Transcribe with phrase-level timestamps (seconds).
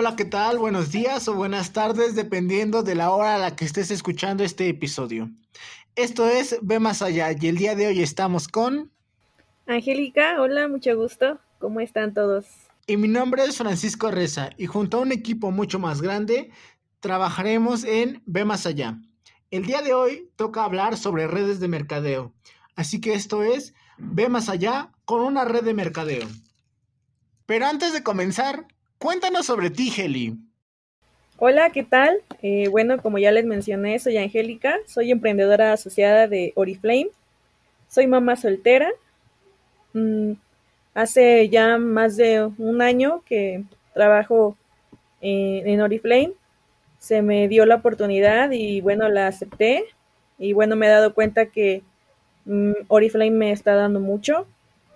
[0.00, 0.58] Hola, ¿qué tal?
[0.58, 4.68] Buenos días o buenas tardes, dependiendo de la hora a la que estés escuchando este
[4.68, 5.28] episodio.
[5.96, 8.92] Esto es Ve Más Allá y el día de hoy estamos con...
[9.66, 11.40] Angélica, hola, mucho gusto.
[11.58, 12.46] ¿Cómo están todos?
[12.86, 16.52] Y mi nombre es Francisco Reza y junto a un equipo mucho más grande
[17.00, 19.00] trabajaremos en Ve Más Allá.
[19.50, 22.32] El día de hoy toca hablar sobre redes de mercadeo,
[22.76, 26.28] así que esto es Ve Más Allá con una red de mercadeo.
[27.46, 28.68] Pero antes de comenzar,
[28.98, 30.36] Cuéntanos sobre ti, Heli.
[31.36, 32.18] Hola, ¿qué tal?
[32.42, 37.10] Eh, bueno, como ya les mencioné, soy Angélica, soy emprendedora asociada de Oriflame,
[37.86, 38.90] soy mamá soltera.
[39.92, 40.32] Mm,
[40.94, 43.62] hace ya más de un año que
[43.94, 44.56] trabajo
[45.20, 46.32] en Oriflame,
[46.98, 49.84] se me dio la oportunidad y bueno, la acepté
[50.38, 51.82] y bueno, me he dado cuenta que
[52.46, 54.48] mm, Oriflame me está dando mucho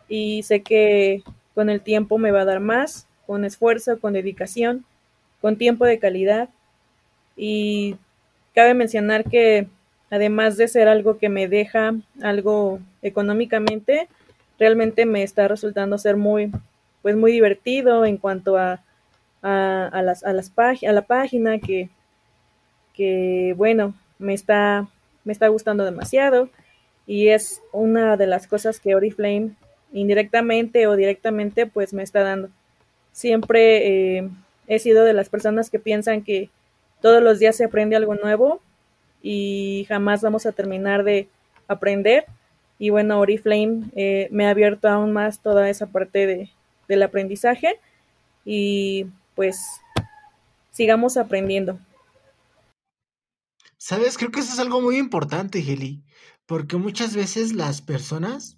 [0.09, 1.23] y sé que
[1.55, 4.85] con el tiempo me va a dar más con esfuerzo, con dedicación,
[5.41, 6.51] con tiempo de calidad.
[7.35, 7.97] Y
[8.55, 9.69] cabe mencionar que
[10.11, 14.07] además de ser algo que me deja algo económicamente,
[14.59, 16.53] realmente me está resultando ser muy,
[17.01, 18.83] pues muy divertido en cuanto a,
[19.41, 21.89] a, las, a, las a la página que,
[22.93, 24.87] que, bueno, me está,
[25.25, 26.51] me está gustando demasiado
[27.07, 29.53] y es una de las cosas que Oriflame
[29.91, 32.51] indirectamente o directamente pues me está dando.
[33.13, 34.31] Siempre eh,
[34.67, 36.51] he sido de las personas que piensan que
[37.01, 38.61] todos los días se aprende algo nuevo
[39.23, 41.29] y jamás vamos a terminar de
[41.69, 42.25] aprender.
[42.79, 46.51] Y bueno, Oriflame eh, me ha abierto aún más toda esa parte de,
[46.89, 47.79] del aprendizaje
[48.45, 49.81] y pues
[50.71, 51.79] sigamos aprendiendo.
[53.77, 56.03] Sabes, creo que eso es algo muy importante, Heli,
[56.47, 58.57] porque muchas veces las personas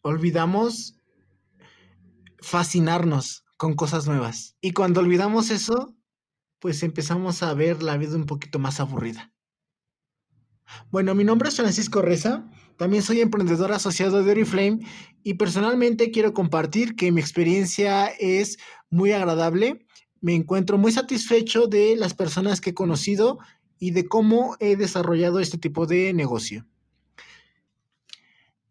[0.00, 0.95] olvidamos
[2.40, 4.56] fascinarnos con cosas nuevas.
[4.60, 5.94] Y cuando olvidamos eso,
[6.58, 9.32] pues empezamos a ver la vida un poquito más aburrida.
[10.90, 14.80] Bueno, mi nombre es Francisco Reza, también soy emprendedor asociado de Oriflame
[15.22, 18.58] y personalmente quiero compartir que mi experiencia es
[18.90, 19.86] muy agradable.
[20.20, 23.38] Me encuentro muy satisfecho de las personas que he conocido
[23.78, 26.66] y de cómo he desarrollado este tipo de negocio.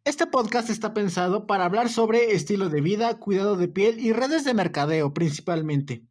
[0.06, 4.44] Este podcast está pensado para hablar sobre estilo de vida, cuidado de piel y redes
[4.44, 6.06] de mercadeo principalmente,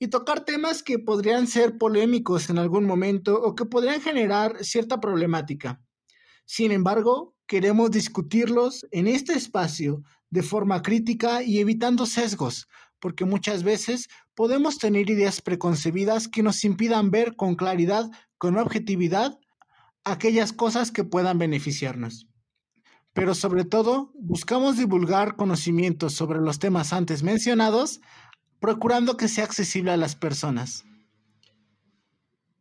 [0.00, 4.98] y tocar temas que podrían ser polémicos en algún momento o que podrían generar cierta
[4.98, 5.80] problemática.
[6.46, 12.66] Sin embargo, queremos discutirlos en este espacio de forma crítica y evitando sesgos,
[12.98, 19.38] porque muchas veces podemos tener ideas preconcebidas que nos impidan ver con claridad, con objetividad,
[20.02, 22.27] aquellas cosas que puedan beneficiarnos
[23.18, 28.00] pero sobre todo buscamos divulgar conocimientos sobre los temas antes mencionados,
[28.60, 30.84] procurando que sea accesible a las personas.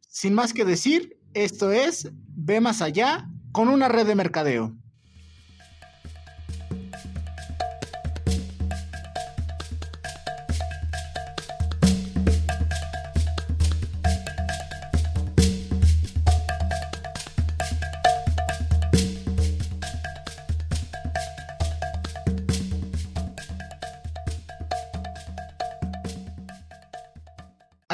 [0.09, 2.09] Sin más que decir, esto es
[2.40, 4.75] Ve más allá con una red de mercadeo.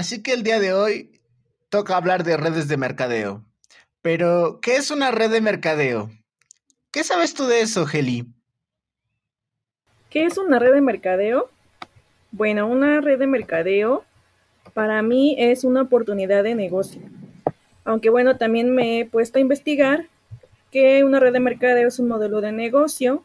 [0.03, 1.21] Así que el día de hoy
[1.69, 3.41] toca hablar de redes de mercadeo.
[4.01, 6.11] Pero, ¿qué es una red de mercadeo?
[6.91, 8.25] ¿Qué sabes tú de eso, Geli?
[10.09, 11.49] ¿Qué es una red de mercadeo?
[12.33, 14.03] Bueno, una red de mercadeo
[14.73, 17.01] para mí es una oportunidad de negocio.
[17.85, 20.07] Aunque bueno, también me he puesto a investigar
[20.69, 23.23] que una red de mercadeo es un modelo de negocio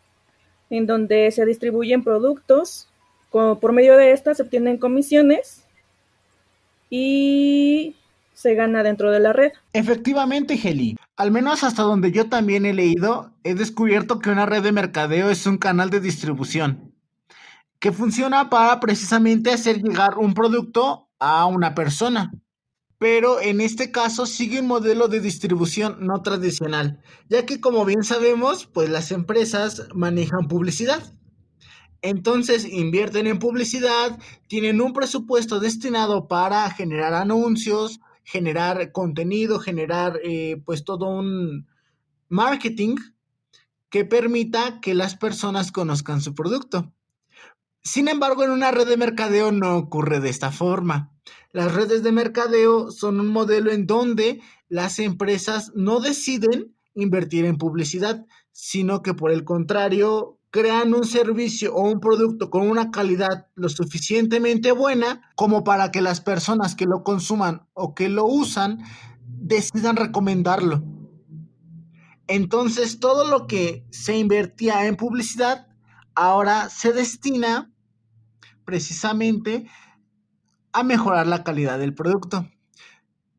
[0.70, 2.88] en donde se distribuyen productos,
[3.32, 5.64] por medio de estas se obtienen comisiones
[6.90, 7.96] y
[8.34, 9.52] se gana dentro de la red.
[9.72, 10.96] Efectivamente, Heli.
[11.16, 15.30] Al menos hasta donde yo también he leído, he descubierto que una red de mercadeo
[15.30, 16.88] es un canal de distribución
[17.78, 22.32] que funciona para precisamente hacer llegar un producto a una persona.
[22.98, 28.02] Pero en este caso sigue un modelo de distribución no tradicional, ya que como bien
[28.02, 31.14] sabemos, pues las empresas manejan publicidad.
[32.02, 40.62] Entonces invierten en publicidad, tienen un presupuesto destinado para generar anuncios, generar contenido, generar eh,
[40.64, 41.66] pues todo un
[42.28, 42.96] marketing
[43.90, 46.92] que permita que las personas conozcan su producto.
[47.82, 51.12] Sin embargo, en una red de mercadeo no ocurre de esta forma.
[51.52, 57.56] Las redes de mercadeo son un modelo en donde las empresas no deciden invertir en
[57.56, 63.48] publicidad, sino que por el contrario crean un servicio o un producto con una calidad
[63.54, 68.78] lo suficientemente buena como para que las personas que lo consuman o que lo usan
[69.26, 70.82] decidan recomendarlo.
[72.26, 75.66] Entonces todo lo que se invertía en publicidad
[76.14, 77.72] ahora se destina
[78.64, 79.66] precisamente
[80.72, 82.48] a mejorar la calidad del producto.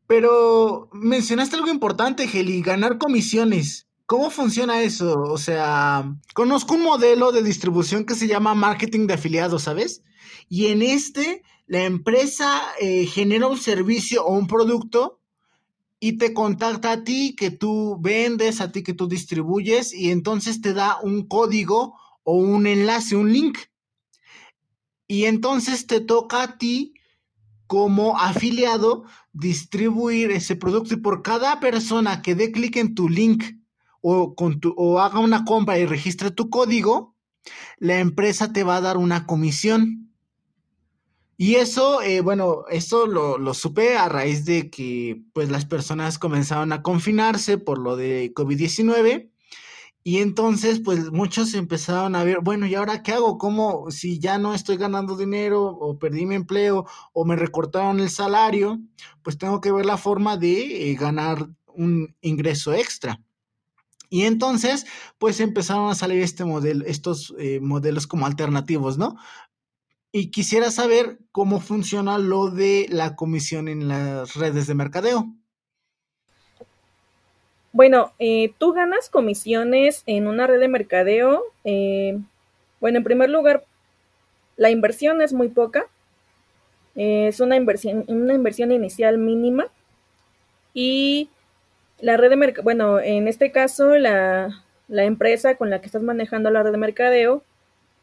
[0.06, 3.86] Pero mencionaste algo importante, Heli, ganar comisiones.
[4.10, 5.22] ¿Cómo funciona eso?
[5.22, 10.02] O sea, conozco un modelo de distribución que se llama marketing de afiliados, ¿sabes?
[10.48, 15.20] Y en este, la empresa eh, genera un servicio o un producto
[16.00, 20.60] y te contacta a ti que tú vendes, a ti que tú distribuyes y entonces
[20.60, 23.58] te da un código o un enlace, un link.
[25.06, 26.94] Y entonces te toca a ti
[27.68, 33.59] como afiliado distribuir ese producto y por cada persona que dé clic en tu link
[34.00, 37.14] o, con tu, o haga una compra y registre tu código,
[37.78, 40.12] la empresa te va a dar una comisión.
[41.36, 46.18] Y eso, eh, bueno, eso lo, lo, supe a raíz de que pues las personas
[46.18, 49.30] comenzaron a confinarse por lo de COVID-19
[50.02, 53.36] y entonces, pues muchos empezaron a ver, bueno, ¿y ahora qué hago?
[53.36, 58.08] ¿Cómo si ya no estoy ganando dinero o perdí mi empleo o me recortaron el
[58.08, 58.80] salario?
[59.22, 63.20] Pues tengo que ver la forma de eh, ganar un ingreso extra.
[64.10, 64.86] Y entonces,
[65.18, 69.16] pues empezaron a salir este modelo, estos eh, modelos como alternativos, ¿no?
[70.12, 75.32] Y quisiera saber cómo funciona lo de la comisión en las redes de mercadeo.
[77.72, 81.44] Bueno, eh, tú ganas comisiones en una red de mercadeo.
[81.62, 82.18] Eh,
[82.80, 83.64] bueno, en primer lugar,
[84.56, 85.86] la inversión es muy poca.
[86.96, 89.68] Es una inversión, una inversión inicial mínima.
[90.74, 91.30] Y
[92.00, 96.50] la red de bueno, en este caso, la, la empresa con la que estás manejando
[96.50, 97.42] la red de mercadeo,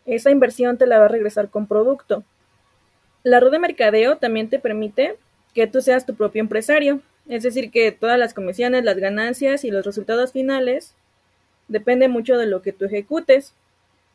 [0.06, 2.24] esa inversión te la va a regresar con producto.
[3.24, 5.18] La red de mercadeo también te permite
[5.54, 7.02] que tú seas tu propio empresario.
[7.28, 10.96] Es decir, que todas las comisiones, las ganancias y los resultados finales
[11.68, 13.54] depende mucho de lo que tú ejecutes.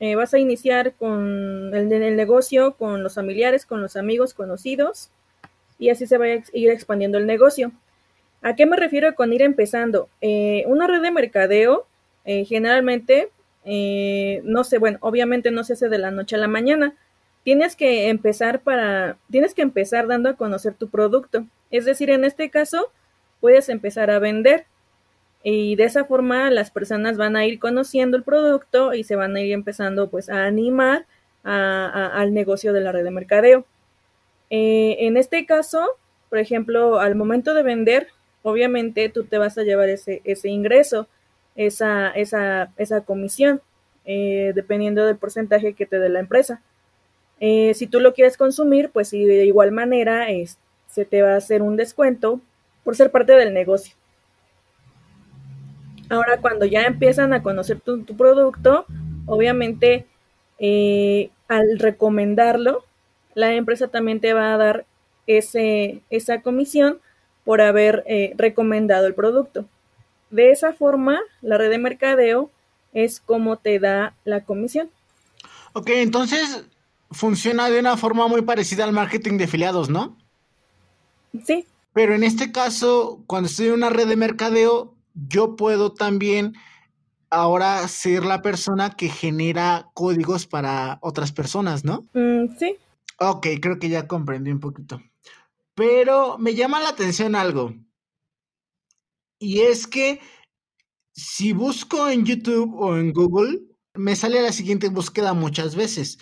[0.00, 5.10] Eh, vas a iniciar con el, negocio, con los familiares, con los amigos conocidos
[5.78, 7.72] y así se va a ir expandiendo el negocio.
[8.42, 10.08] ¿A qué me refiero con ir empezando?
[10.20, 11.86] Eh, una red de mercadeo
[12.24, 13.30] eh, generalmente,
[13.64, 16.94] eh, no sé, bueno, obviamente no se hace de la noche a la mañana.
[17.44, 21.46] Tienes que empezar para, tienes que empezar dando a conocer tu producto.
[21.70, 22.90] Es decir, en este caso,
[23.40, 24.66] puedes empezar a vender.
[25.44, 29.36] Y de esa forma las personas van a ir conociendo el producto y se van
[29.36, 31.06] a ir empezando pues a animar
[31.42, 33.66] al negocio de la red de mercadeo.
[34.50, 35.84] En este caso,
[36.28, 38.08] por ejemplo, al momento de vender,
[38.42, 41.08] obviamente tú te vas a llevar ese, ese ingreso,
[41.56, 43.60] esa, esa, esa comisión,
[44.04, 46.62] eh, dependiendo del porcentaje que te dé la empresa.
[47.40, 51.36] Eh, si tú lo quieres consumir, pues de igual manera es, se te va a
[51.36, 52.40] hacer un descuento
[52.84, 53.96] por ser parte del negocio.
[56.08, 58.86] Ahora, cuando ya empiezan a conocer tu, tu producto,
[59.26, 60.06] obviamente
[60.58, 62.84] eh, al recomendarlo,
[63.34, 64.86] la empresa también te va a dar
[65.26, 67.00] ese, esa comisión
[67.44, 69.66] por haber eh, recomendado el producto.
[70.30, 72.50] De esa forma, la red de mercadeo
[72.92, 74.90] es como te da la comisión.
[75.72, 76.64] Ok, entonces
[77.10, 80.16] funciona de una forma muy parecida al marketing de afiliados, ¿no?
[81.44, 84.94] Sí, pero en este caso, cuando estoy en una red de mercadeo,
[85.28, 86.54] yo puedo también
[87.30, 92.06] ahora ser la persona que genera códigos para otras personas, ¿no?
[92.14, 92.76] Mm, sí.
[93.18, 95.00] Ok, creo que ya comprendí un poquito.
[95.74, 97.74] Pero me llama la atención algo.
[99.38, 100.20] Y es que
[101.14, 103.60] si busco en YouTube o en Google,
[103.94, 106.18] me sale la siguiente búsqueda muchas veces.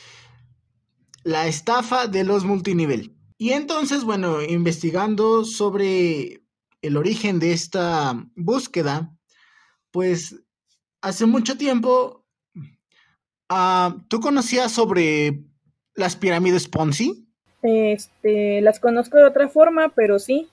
[1.22, 3.16] La estafa de los multinivel.
[3.38, 6.42] Y entonces, bueno, investigando sobre
[6.82, 9.16] el origen de esta búsqueda,
[9.90, 10.42] pues
[11.02, 12.26] hace mucho tiempo,
[13.50, 15.44] uh, ¿tú conocías sobre
[15.94, 17.29] las pirámides Ponzi?
[17.62, 20.48] Este, las conozco de otra forma, pero sí.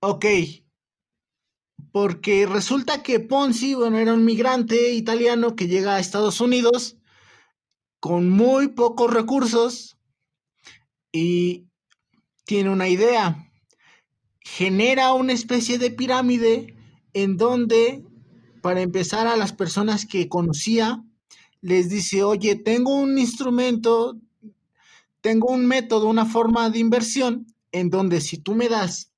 [0.00, 0.26] Ok.
[1.92, 6.96] Porque resulta que Ponzi, bueno, era un migrante italiano que llega a Estados Unidos
[8.00, 9.96] con muy pocos recursos
[11.12, 11.68] y
[12.44, 13.50] tiene una idea.
[14.40, 16.76] Genera una especie de pirámide
[17.14, 18.04] en donde,
[18.60, 21.02] para empezar, a las personas que conocía,
[21.60, 24.20] les dice, oye, tengo un instrumento,
[25.24, 29.10] tengo un método, una forma de inversión, en donde si tú me das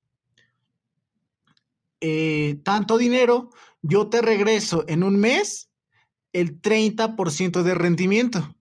[1.99, 3.49] eh, tanto dinero,
[3.81, 5.69] yo te regreso en un mes
[6.31, 8.55] el 30% de rendimiento.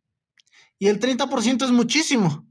[0.80, 2.48] Y el 30% es muchísimo.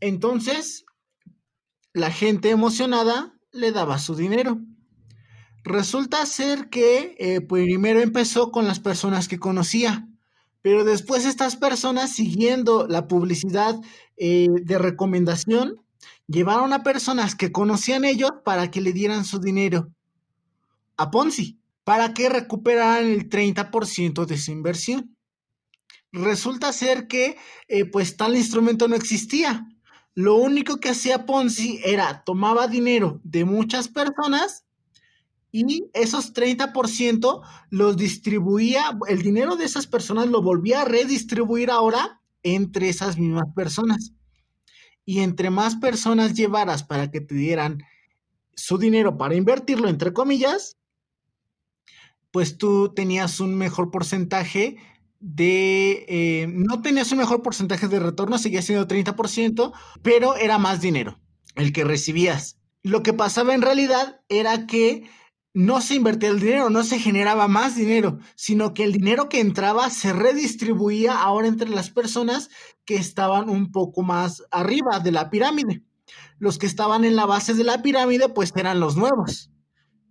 [0.00, 0.84] Entonces,
[1.94, 4.60] la gente emocionada le daba su dinero.
[5.64, 10.06] Resulta ser que eh, primero empezó con las personas que conocía,
[10.62, 13.80] pero después estas personas, siguiendo la publicidad
[14.16, 15.80] eh, de recomendación,
[16.28, 19.90] llevaron a personas que conocían ellos para que le dieran su dinero
[20.96, 25.16] a Ponzi, para que recuperaran el 30% de su inversión.
[26.12, 27.36] Resulta ser que
[27.68, 29.66] eh, pues tal instrumento no existía,
[30.14, 34.64] lo único que hacía Ponzi era tomaba dinero de muchas personas
[35.52, 42.22] y esos 30% los distribuía, el dinero de esas personas lo volvía a redistribuir ahora
[42.42, 44.12] entre esas mismas personas.
[45.04, 47.82] Y entre más personas llevaras para que te dieran
[48.54, 50.78] su dinero para invertirlo, entre comillas,
[52.30, 54.78] pues tú tenías un mejor porcentaje
[55.20, 60.80] de, eh, no tenías un mejor porcentaje de retorno, seguía siendo 30%, pero era más
[60.80, 61.20] dinero
[61.56, 62.58] el que recibías.
[62.82, 65.04] Lo que pasaba en realidad era que
[65.54, 69.40] no se invertía el dinero, no se generaba más dinero, sino que el dinero que
[69.40, 72.48] entraba se redistribuía ahora entre las personas
[72.84, 75.82] que estaban un poco más arriba de la pirámide.
[76.38, 79.50] Los que estaban en la base de la pirámide, pues eran los nuevos.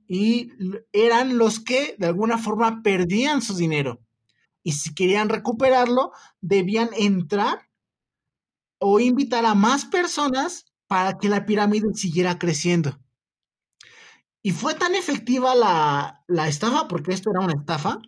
[0.07, 0.51] Y
[0.91, 3.99] eran los que de alguna forma perdían su dinero
[4.63, 7.69] y si querían recuperarlo, debían entrar
[8.79, 12.99] o invitar a más personas para que la pirámide siguiera creciendo.
[14.43, 17.99] Y fue tan efectiva la, estafa, porque esto era una estafa,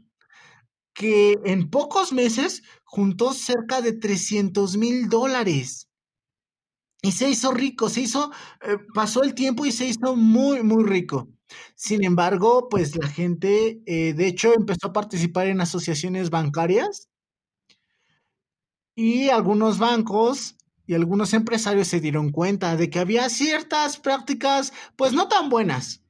[0.94, 5.90] que en pocos meses juntó cerca de 300 mil dólares.
[7.02, 10.84] Y se hizo rico, se hizo, eh, pasó el tiempo y se hizo muy, muy
[10.84, 11.30] rico.
[11.76, 17.10] Sin embargo, pues la gente, eh, de hecho, empezó a participar en asociaciones bancarias
[18.96, 25.14] y algunos bancos y algunos empresarios se dieron cuenta de que había ciertas prácticas, pues
[25.14, 26.03] no tan buenas.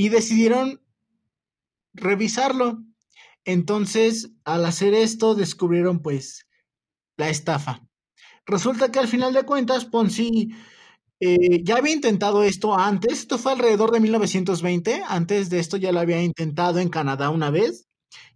[0.00, 0.80] Y decidieron
[1.92, 2.82] revisarlo.
[3.44, 6.46] Entonces, al hacer esto, descubrieron pues
[7.18, 7.86] la estafa.
[8.46, 10.54] Resulta que al final de cuentas, Ponzi
[11.20, 15.92] eh, ya había intentado esto antes, esto fue alrededor de 1920, antes de esto ya
[15.92, 17.86] lo había intentado en Canadá una vez,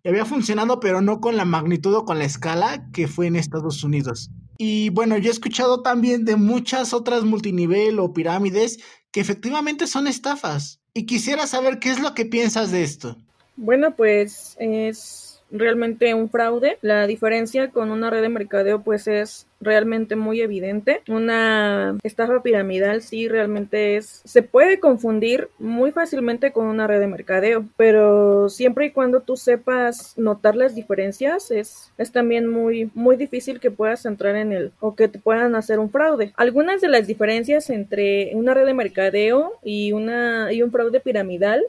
[0.03, 3.37] y había funcionado, pero no con la magnitud o con la escala que fue en
[3.37, 4.31] Estados Unidos.
[4.59, 8.81] Y bueno, yo he escuchado también de muchas otras multinivel o pirámides
[9.15, 10.81] que efectivamente son estafas.
[10.93, 13.17] Y quisiera saber qué es lo que piensas de esto.
[13.55, 16.79] Bueno, pues es realmente un fraude.
[16.83, 21.03] La diferencia con una red de mercadeo pues es realmente muy evidente.
[21.09, 27.07] Una estafa piramidal sí realmente es se puede confundir muy fácilmente con una red de
[27.07, 33.17] mercadeo, pero siempre y cuando tú sepas notar las diferencias es es también muy muy
[33.17, 36.33] difícil que puedas entrar en el o que te puedan hacer un fraude.
[36.37, 41.65] Algunas de las diferencias entre una red de mercadeo y una y un fraude piramidal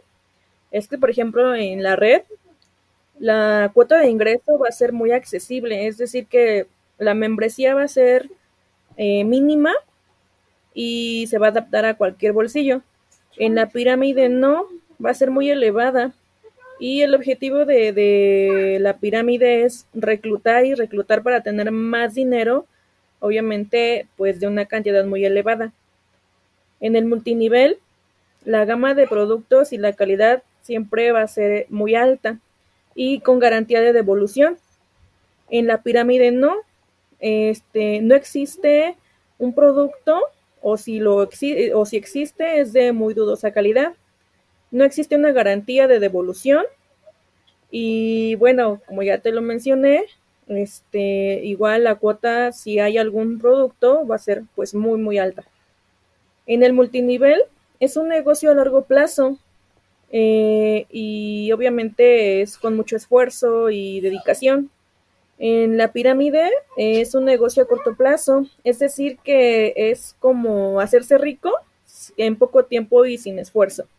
[0.72, 2.24] es que por ejemplo en la red
[3.20, 6.68] la cuota de ingreso va a ser muy accesible, es decir, que
[6.98, 8.30] la membresía va a ser
[8.98, 9.74] eh, mínima
[10.74, 12.82] y se va a adaptar a cualquier bolsillo.
[13.38, 14.68] En la pirámide no,
[15.04, 16.14] va a ser muy elevada
[16.80, 22.66] y el objetivo de, de la pirámide es reclutar y reclutar para tener más dinero,
[23.20, 25.72] obviamente pues de una cantidad muy elevada.
[26.82, 27.80] En el multinivel,
[28.44, 32.40] la gama de productos y la calidad siempre va a ser muy alta
[32.96, 34.58] y con garantía de devolución.
[35.50, 36.56] En la pirámide no,
[37.20, 38.96] este, no existe
[39.38, 40.22] un producto
[40.62, 41.30] o si, lo
[41.74, 43.94] o si existe es de muy dudosa calidad.
[44.72, 46.64] No existe una garantía de devolución
[47.70, 50.06] y bueno, como ya te lo mencioné,
[50.48, 55.44] este, igual la cuota si hay algún producto va a ser pues muy muy alta.
[56.48, 57.42] En el multinivel
[57.80, 59.38] es un negocio a largo plazo
[60.18, 64.70] eh, y obviamente es con mucho esfuerzo y dedicación.
[65.40, 71.18] En la pirámide es un negocio a corto plazo, es decir, que es como hacerse
[71.18, 71.52] rico
[72.16, 73.90] en poco tiempo y sin esfuerzo.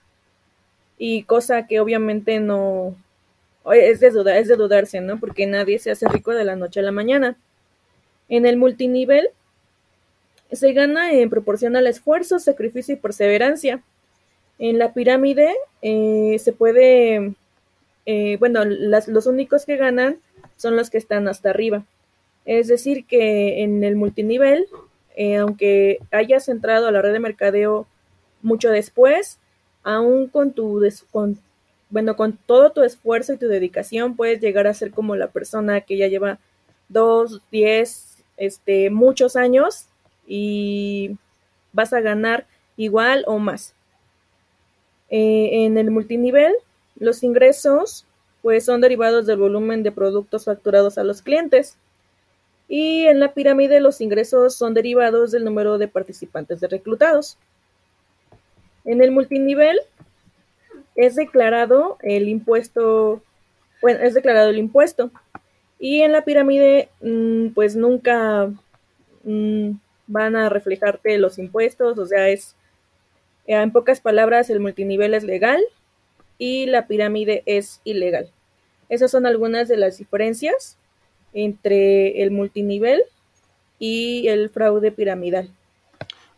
[0.96, 2.96] Y cosa que obviamente no
[3.70, 4.08] es de,
[4.38, 5.20] es de dudarse, ¿no?
[5.20, 7.36] Porque nadie se hace rico de la noche a la mañana.
[8.30, 9.28] En el multinivel
[10.50, 13.82] se gana en proporción al esfuerzo, sacrificio y perseverancia.
[14.58, 17.34] En la pirámide eh, se puede,
[18.06, 20.18] eh, bueno, los únicos que ganan
[20.56, 21.84] son los que están hasta arriba.
[22.44, 24.66] Es decir, que en el multinivel,
[25.16, 27.86] eh, aunque hayas entrado a la red de mercadeo
[28.42, 29.38] mucho después,
[29.82, 31.38] aún con tu, con
[31.90, 35.80] bueno, con todo tu esfuerzo y tu dedicación puedes llegar a ser como la persona
[35.82, 36.38] que ya lleva
[36.88, 39.86] dos, diez, este, muchos años
[40.26, 41.16] y
[41.72, 42.46] vas a ganar
[42.76, 43.75] igual o más.
[45.10, 46.54] Eh, en el multinivel,
[46.98, 48.04] los ingresos
[48.42, 51.76] pues son derivados del volumen de productos facturados a los clientes.
[52.68, 57.38] Y en la pirámide los ingresos son derivados del número de participantes de reclutados.
[58.84, 59.80] En el multinivel
[60.96, 63.22] es declarado el impuesto,
[63.82, 65.10] bueno, es declarado el impuesto.
[65.78, 68.50] Y en la pirámide, mm, pues nunca
[69.24, 69.72] mm,
[70.06, 72.55] van a reflejarte los impuestos, o sea, es,
[73.46, 75.62] en pocas palabras, el multinivel es legal
[76.38, 78.30] y la pirámide es ilegal.
[78.88, 80.76] Esas son algunas de las diferencias
[81.32, 83.02] entre el multinivel
[83.78, 85.50] y el fraude piramidal.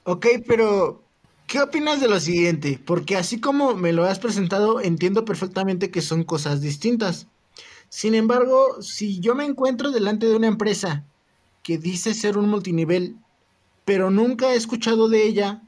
[0.05, 1.03] Ok, pero
[1.47, 2.81] ¿qué opinas de lo siguiente?
[2.85, 7.27] Porque así como me lo has presentado, entiendo perfectamente que son cosas distintas.
[7.91, 11.05] Sin embargo, si yo me encuentro delante de una empresa
[11.63, 13.17] que dice ser un multinivel,
[13.85, 15.63] pero nunca he escuchado de ella,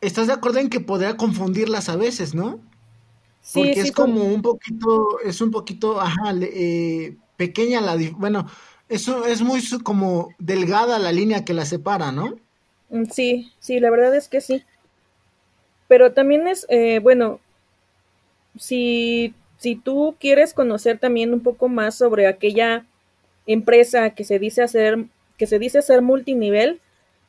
[0.00, 2.60] ¿estás de acuerdo en que podría confundirlas a veces, no?
[3.42, 8.46] Sí, Porque es como un poquito, es un poquito, ajá, eh, pequeña la, bueno,
[8.88, 12.36] eso es muy como delgada la línea que la separa, ¿no?
[12.90, 14.64] Mm, sí, sí, la verdad es que sí.
[15.88, 17.40] Pero también es, eh, bueno,
[18.58, 22.86] si, si tú quieres conocer también un poco más sobre aquella
[23.46, 26.80] empresa que se dice hacer, que se dice ser multinivel,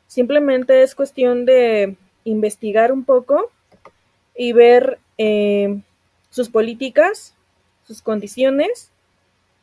[0.08, 3.52] simplemente es cuestión de investigar un poco
[4.36, 5.82] y ver eh,
[6.30, 7.36] sus políticas,
[7.84, 8.92] sus condiciones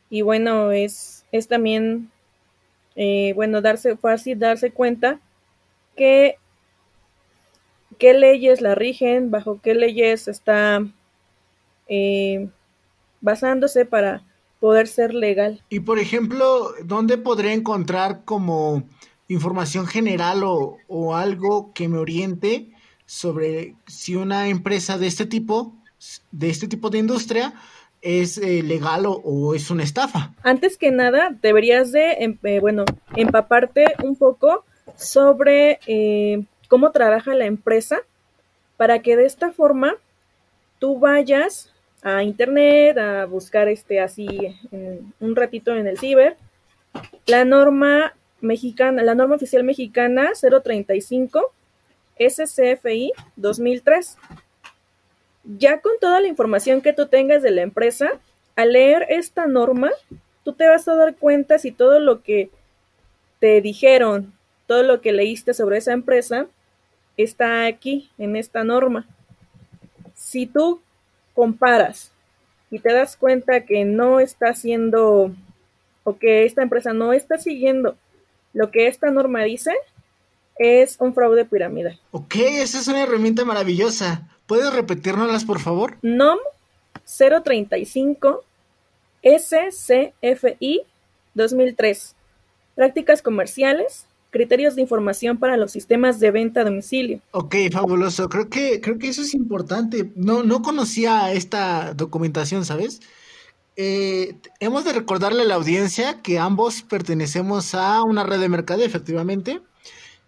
[0.09, 2.11] y bueno, es, es también,
[2.95, 5.19] eh, bueno, darse fácil darse cuenta
[5.95, 6.35] que
[7.99, 10.83] qué leyes la rigen, bajo qué leyes está
[11.87, 12.49] eh,
[13.21, 14.23] basándose para
[14.59, 15.61] poder ser legal.
[15.69, 18.83] Y por ejemplo, ¿dónde podría encontrar como
[19.29, 22.71] información general o, o algo que me oriente
[23.05, 25.73] sobre si una empresa de este tipo
[26.31, 27.53] de este tipo de industria
[28.01, 30.33] es eh, legal o, es una estafa.
[30.43, 34.63] Antes que nada, deberías de, em, eh, bueno, empaparte un poco
[34.95, 37.99] sobre eh, cómo trabaja la empresa
[38.77, 39.95] para que de esta forma
[40.79, 44.55] tú vayas a internet a buscar este así
[45.19, 46.37] un ratito en el ciber
[47.25, 51.53] la norma mexicana, la norma oficial mexicana 035
[52.17, 54.17] SCFI 2003
[55.57, 58.11] ya con toda la información que tú tengas de la empresa,
[58.55, 59.89] al leer esta norma,
[60.43, 62.49] tú te vas a dar cuenta si todo lo que
[63.39, 64.33] te dijeron,
[64.67, 66.47] todo lo que leíste sobre esa empresa,
[67.17, 69.07] está aquí, en esta norma.
[70.13, 70.81] Si tú
[71.33, 72.11] comparas
[72.69, 75.31] y te das cuenta que no está haciendo
[76.03, 77.95] o que esta empresa no está siguiendo
[78.53, 79.71] lo que esta norma dice,
[80.57, 81.99] es un fraude piramidal.
[82.11, 84.27] Ok, esa es una herramienta maravillosa.
[84.45, 85.97] ¿Puedes repetírnoslas, por favor?
[86.01, 86.39] NOM
[87.05, 88.43] 035
[89.23, 90.81] SCFI
[91.33, 92.15] 2003.
[92.75, 97.21] Prácticas comerciales, criterios de información para los sistemas de venta a domicilio.
[97.31, 98.29] Ok, fabuloso.
[98.29, 100.11] Creo que, creo que eso es importante.
[100.15, 103.01] No, no conocía esta documentación, ¿sabes?
[103.81, 108.83] Eh, hemos de recordarle a la audiencia que ambos pertenecemos a una red de mercado,
[108.83, 109.61] efectivamente.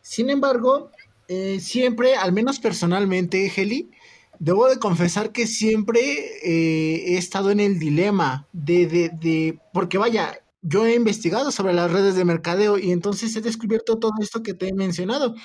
[0.02, 0.90] Sin embargo,
[1.28, 3.92] eh, siempre, al menos personalmente, Heli,
[4.40, 10.00] Debo de confesar que siempre eh, he estado en el dilema de, de, de, porque
[10.00, 14.42] vaya, yo he investigado sobre las redes de mercadeo y entonces he descubierto todo esto
[14.42, 15.36] que te he mencionado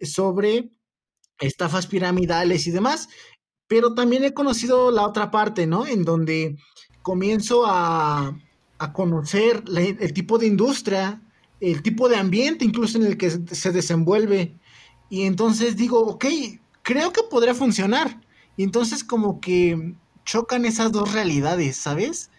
[0.00, 0.70] sobre
[1.38, 3.08] estafas piramidales y demás,
[3.68, 5.86] pero también he conocido la otra parte, ¿no?
[5.86, 6.56] En donde
[7.02, 8.38] comienzo a,
[8.78, 11.20] a conocer el tipo de industria,
[11.60, 14.54] el tipo de ambiente incluso en el que se desenvuelve.
[15.10, 16.24] Y entonces digo, ok,
[16.82, 18.20] creo que podría funcionar.
[18.56, 22.30] Y entonces como que chocan esas dos realidades, ¿sabes?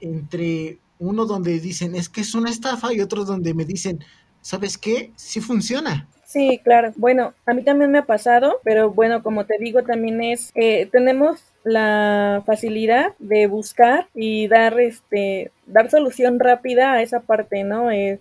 [0.00, 4.04] Entre uno donde dicen es que es una estafa y otro donde me dicen,
[4.40, 5.12] ¿sabes qué?
[5.16, 6.08] Sí funciona.
[6.24, 6.92] Sí, claro.
[6.96, 10.88] Bueno, a mí también me ha pasado, pero bueno, como te digo, también es, eh,
[10.92, 17.90] tenemos la facilidad de buscar y dar este dar solución rápida a esa parte, ¿no?
[17.90, 18.18] es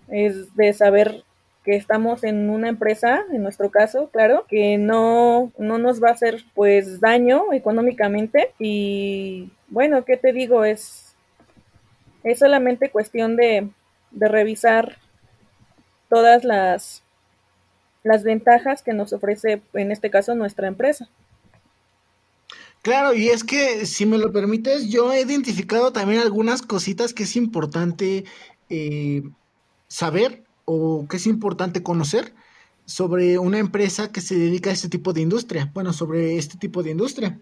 [0.55, 1.23] de saber
[1.63, 6.13] que estamos en una empresa, en nuestro caso, claro, que no, no nos va a
[6.13, 10.63] hacer pues daño económicamente y bueno, ¿qué te digo?
[10.63, 11.15] Es,
[12.23, 13.69] es solamente cuestión de,
[14.11, 14.97] de revisar
[16.09, 17.03] todas las,
[18.03, 21.09] las ventajas que nos ofrece, en este caso, nuestra empresa.
[22.81, 27.23] Claro, y es que si me lo permites, yo he identificado también algunas cositas que
[27.23, 28.23] es importante
[28.69, 29.23] eh,
[29.87, 32.33] saber o que es importante conocer
[32.85, 35.69] sobre una empresa que se dedica a este tipo de industria.
[35.73, 37.39] Bueno, sobre este tipo de industria.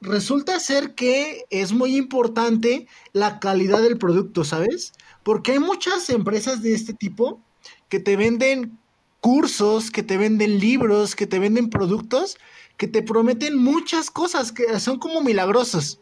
[0.00, 4.92] Resulta ser que es muy importante la calidad del producto, ¿sabes?
[5.22, 7.40] Porque hay muchas empresas de este tipo
[7.88, 8.78] que te venden
[9.20, 12.36] cursos, que te venden libros, que te venden productos,
[12.76, 16.00] que te prometen muchas cosas que son como milagrosos.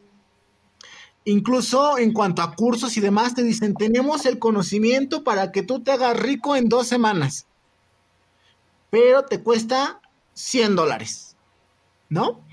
[1.25, 5.83] Incluso en cuanto a cursos y demás, te dicen, tenemos el conocimiento para que tú
[5.83, 7.47] te hagas rico en dos semanas.
[8.91, 10.01] Pero te cuesta
[10.35, 11.37] 100 dólares.
[12.11, 12.45] ¿No?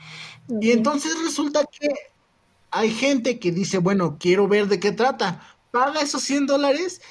[0.48, 1.90] Y entonces resulta que
[2.72, 5.46] hay gente que dice, bueno, quiero ver de qué trata.
[5.72, 7.02] Paga esos 100 dólares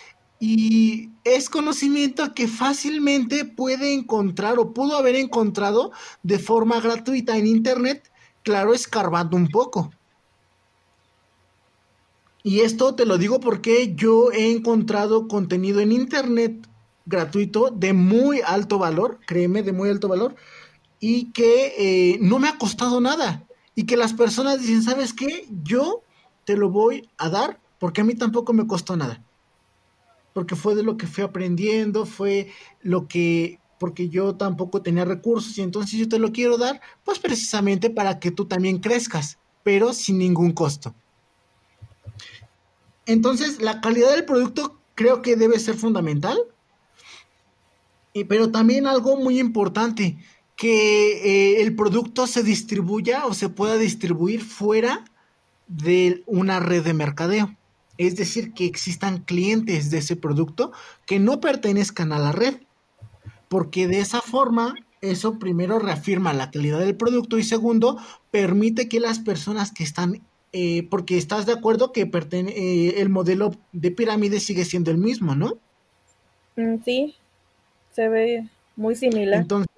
[0.41, 7.47] y es conocimiento que fácilmente puede encontrar o pudo haber encontrado de forma gratuita en
[7.47, 8.11] Internet,
[8.43, 9.93] claro, escarbando un poco.
[12.43, 16.67] Y esto te lo digo porque yo he encontrado contenido en Internet
[17.05, 20.37] gratuito de muy alto valor, créeme, de muy alto valor,
[21.01, 23.47] y que eh, no me ha costado nada.
[23.75, 25.47] Y que las personas dicen, ¿sabes qué?
[25.65, 26.03] Yo
[26.47, 29.23] te lo voy a dar porque a mí tampoco me costó nada
[30.33, 35.57] porque fue de lo que fui aprendiendo, fue lo que, porque yo tampoco tenía recursos
[35.59, 39.93] y entonces yo te lo quiero dar, pues precisamente para que tú también crezcas, pero
[39.93, 40.95] sin ningún costo.
[43.07, 46.39] Entonces, la calidad del producto creo que debe ser fundamental,
[48.13, 50.19] y, pero también algo muy importante,
[50.57, 55.05] que eh, el producto se distribuya o se pueda distribuir fuera
[55.67, 57.57] de una red de mercadeo
[58.01, 60.73] es decir, que existan clientes de ese producto
[61.05, 62.55] que no pertenezcan a la red,
[63.49, 67.99] porque de esa forma eso primero reafirma la calidad del producto y segundo
[68.31, 73.53] permite que las personas que están eh, porque estás de acuerdo que eh, el modelo
[73.73, 75.59] de pirámide sigue siendo el mismo, ¿no?
[76.57, 77.15] Mm, sí,
[77.93, 79.43] se ve muy similar.
[79.43, 79.71] Entonces,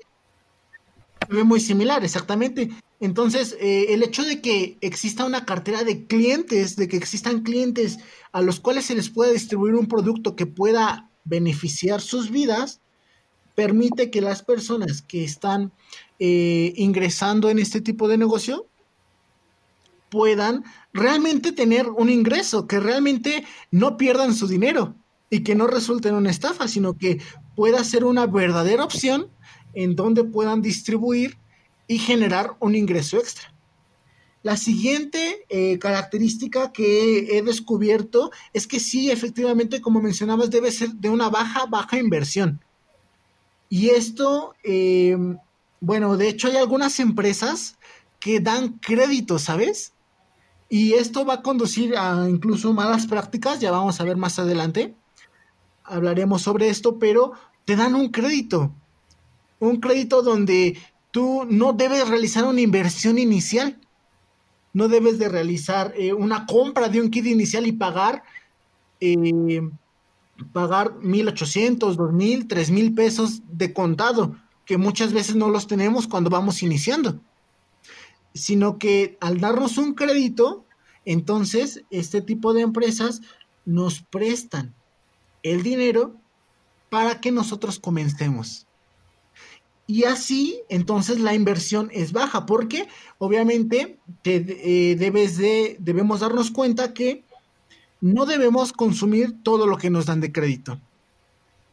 [1.29, 2.71] se ve muy similar, exactamente.
[3.03, 7.99] Entonces, eh, el hecho de que exista una cartera de clientes, de que existan clientes
[8.31, 12.81] a los cuales se les pueda distribuir un producto que pueda beneficiar sus vidas,
[13.57, 15.73] permite que las personas que están
[16.21, 18.69] eh, ingresando en este tipo de negocio
[20.09, 20.63] puedan
[20.93, 24.95] realmente tener un ingreso, que realmente no pierdan su dinero
[25.29, 27.21] y que no resulte en una estafa, sino que
[27.57, 29.27] pueda ser una verdadera opción
[29.75, 31.42] en donde puedan distribuir
[31.87, 33.53] y generar un ingreso extra.
[34.43, 40.91] La siguiente eh, característica que he descubierto es que sí, efectivamente, como mencionabas, debe ser
[40.95, 42.61] de una baja, baja inversión.
[43.69, 45.17] Y esto, eh,
[45.81, 47.79] bueno, de hecho hay algunas empresas
[48.19, 49.93] que dan crédito, ¿sabes?
[50.69, 54.95] Y esto va a conducir a incluso malas prácticas, ya vamos a ver más adelante.
[55.85, 57.33] Hablaremos sobre esto, pero
[57.65, 58.75] te dan un crédito.
[59.61, 60.79] Un crédito donde
[61.13, 63.79] tú no debes realizar una inversión inicial.
[64.73, 68.25] No debes de realizar eh, una compra de un kit inicial y pagar,
[69.01, 69.61] eh,
[70.53, 76.63] pagar 1.800, 2.000, 3.000 pesos de contado, que muchas veces no los tenemos cuando vamos
[76.63, 77.21] iniciando.
[78.33, 80.65] Sino que al darnos un crédito,
[81.05, 83.21] entonces este tipo de empresas
[83.67, 84.75] nos prestan
[85.43, 86.17] el dinero
[86.89, 88.67] para que nosotros comencemos.
[89.93, 96.95] Y así, entonces la inversión es baja, porque obviamente eh, debes de, debemos darnos cuenta
[96.95, 97.25] que
[98.01, 100.81] no debemos consumir todo lo que nos dan de crédito.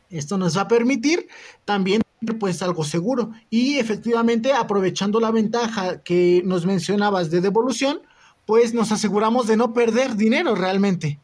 [0.09, 1.29] Esto nos va a permitir
[1.63, 2.01] también
[2.41, 8.01] pues algo seguro y efectivamente aprovechando la ventaja que nos mencionabas de devolución,
[8.45, 11.21] pues nos aseguramos de no perder dinero realmente.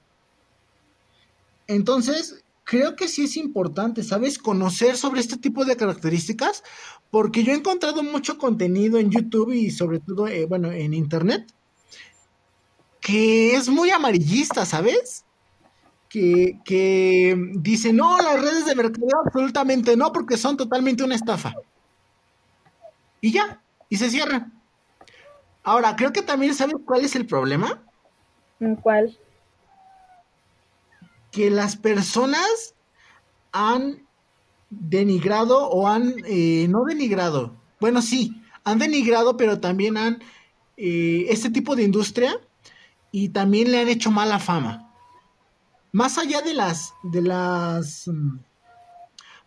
[1.68, 4.38] Entonces, creo que sí es importante, ¿sabes?
[4.38, 6.63] Conocer sobre este tipo de características,
[7.12, 11.54] porque yo he encontrado mucho contenido en YouTube y sobre todo, eh, bueno, en Internet,
[12.99, 15.23] que es muy amarillista, ¿sabes?
[16.10, 21.54] Que, que dice, no, las redes de mercado absolutamente no, porque son totalmente una estafa.
[23.21, 24.51] Y ya, y se cierra.
[25.63, 27.84] Ahora, creo que también sabes cuál es el problema.
[28.82, 29.15] ¿Cuál?
[31.36, 32.76] Que las personas
[33.52, 34.08] han
[34.69, 40.24] denigrado o han, eh, no denigrado, bueno, sí, han denigrado, pero también han,
[40.78, 42.39] eh, este tipo de industria
[43.12, 44.93] y también le han hecho mala fama.
[45.91, 48.39] Más allá de las, de las, mm,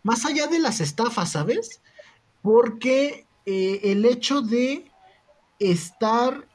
[0.03, 1.81] más allá de las estafas, ¿sabes?
[2.43, 4.91] Porque eh, el hecho de
[5.57, 6.47] estar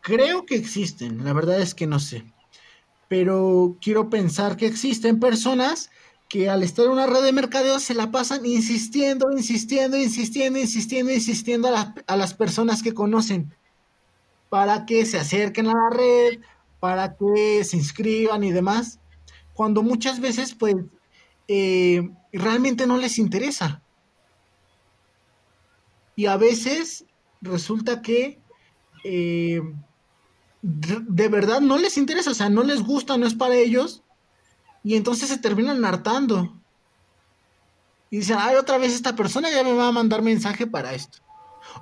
[0.00, 2.24] creo que existen, la verdad es que no sé,
[3.08, 5.90] pero quiero pensar que existen personas
[6.28, 11.10] que al estar en una red de mercadeo se la pasan insistiendo, insistiendo, insistiendo, insistiendo,
[11.12, 13.54] insistiendo a, a las personas que conocen
[14.50, 16.40] para que se acerquen a la red,
[16.80, 19.00] para que se inscriban y demás,
[19.54, 20.76] cuando muchas veces pues
[21.48, 23.82] eh, realmente no les interesa.
[26.14, 27.04] Y a veces
[27.40, 28.40] resulta que
[29.04, 29.60] eh,
[30.62, 34.02] de verdad no les interesa, o sea, no les gusta, no es para ellos,
[34.82, 36.54] y entonces se terminan hartando.
[38.10, 41.18] Y dicen, ay, otra vez esta persona ya me va a mandar mensaje para esto.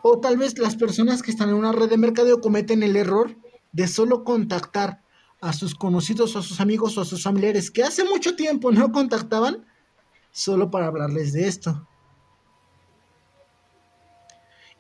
[0.03, 3.37] O tal vez las personas que están en una red de mercadeo cometen el error
[3.73, 5.03] de solo contactar
[5.41, 8.73] a sus conocidos o a sus amigos o a sus familiares que hace mucho tiempo
[8.73, 9.65] no contactaban
[10.33, 11.87] solo para hablarles de esto.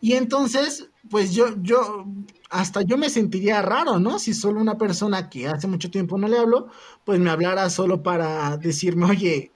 [0.06, 2.06] Y entonces, pues yo, yo,
[2.48, 4.20] hasta yo me sentiría raro, ¿no?
[4.20, 6.68] Si solo una persona que hace mucho tiempo no le hablo,
[7.04, 9.50] pues me hablara solo para decirme, oye,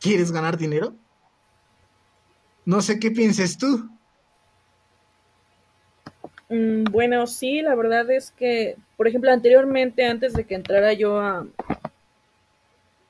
[0.00, 0.94] ¿quieres ganar dinero?
[2.64, 3.90] No sé qué pienses tú.
[6.48, 11.20] Mm, bueno, sí, la verdad es que, por ejemplo, anteriormente, antes de que entrara yo
[11.20, 11.46] a,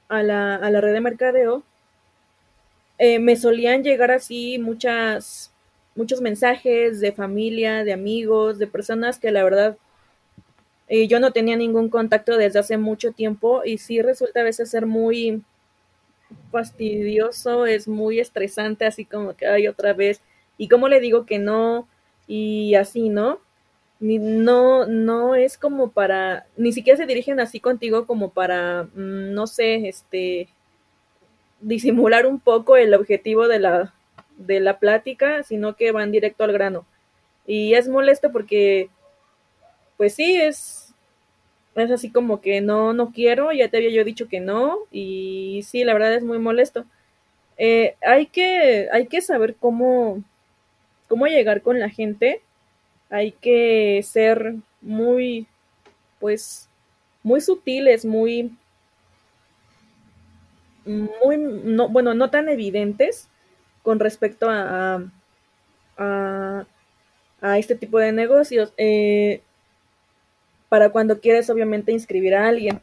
[0.09, 1.63] a, la, a la red de mercadeo,
[2.99, 5.54] eh, me solían llegar así muchas,
[5.95, 9.77] muchos mensajes de familia, de amigos, de personas que la verdad
[10.89, 14.71] eh, yo no tenía ningún contacto desde hace mucho tiempo y sí resulta a veces
[14.71, 15.43] ser muy
[16.51, 20.21] fastidioso, es muy estresante, así como que hay otra vez,
[20.59, 21.89] y cómo le digo que no,
[22.27, 23.41] y así, ¿no?
[24.01, 29.47] no, no es como para, ni siquiera se dirigen así contigo como para, mm, no
[29.47, 30.49] sé, este,
[31.61, 33.95] disimular un poco el objetivo de la,
[34.37, 36.87] de la plática, sino que van directo al grano.
[37.47, 38.89] Y es molesto porque,
[39.97, 40.95] pues sí, es,
[41.75, 45.63] es así como que no, no quiero, ya te había yo dicho que no, y
[45.67, 46.85] sí, la verdad es muy molesto.
[47.57, 50.23] Eh, hay, que, hay que saber cómo,
[51.09, 52.41] cómo llegar con la gente,
[53.11, 55.47] hay que ser muy,
[56.19, 56.69] pues,
[57.23, 58.53] muy sutiles, muy,
[60.85, 63.29] muy, no, bueno, no tan evidentes
[63.85, 65.05] con respecto a,
[65.97, 66.67] a,
[67.41, 68.73] a este tipo de negocios.
[68.77, 69.41] Eh,
[70.69, 72.83] para cuando quieres, obviamente, inscribir a alguien.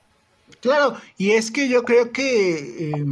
[0.62, 3.06] Claro, y es que yo creo que eh,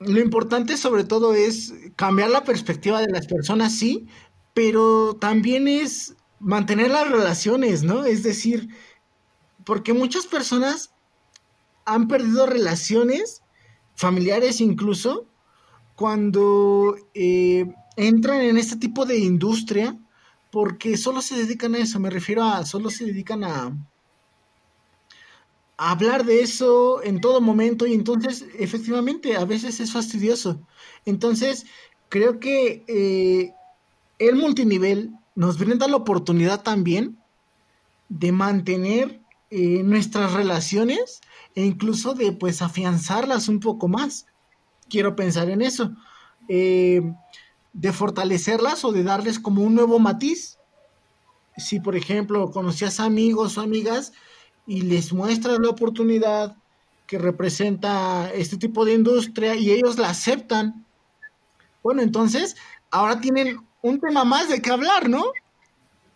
[0.00, 4.06] lo importante sobre todo es cambiar la perspectiva de las personas, sí,
[4.52, 8.04] pero también es mantener las relaciones, ¿no?
[8.04, 8.68] Es decir,
[9.64, 10.90] porque muchas personas
[11.86, 13.42] han perdido relaciones,
[13.94, 15.29] familiares incluso,
[16.00, 19.98] cuando eh, entran en este tipo de industria,
[20.50, 23.76] porque solo se dedican a eso, me refiero a, solo se dedican a,
[25.76, 30.66] hablar de eso en todo momento y entonces efectivamente a veces es fastidioso.
[31.04, 31.66] Entonces
[32.08, 33.52] creo que eh,
[34.18, 37.18] el multinivel nos brinda la oportunidad también
[38.08, 41.20] de mantener eh, nuestras relaciones
[41.54, 44.24] e incluso de pues afianzarlas un poco más.
[44.90, 45.92] Quiero pensar en eso.
[46.48, 47.00] Eh,
[47.72, 50.58] de fortalecerlas o de darles como un nuevo matiz.
[51.56, 54.12] Si por ejemplo conocías amigos o amigas
[54.66, 56.56] y les muestras la oportunidad
[57.06, 60.84] que representa este tipo de industria y ellos la aceptan,
[61.82, 62.56] bueno, entonces
[62.90, 65.24] ahora tienen un tema más de qué hablar, ¿no?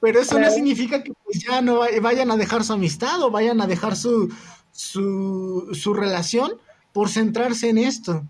[0.00, 3.60] Pero eso no significa que pues, ya no vayan a dejar su amistad o vayan
[3.60, 4.32] a dejar su,
[4.70, 6.52] su, su relación
[6.92, 8.22] por centrarse en esto.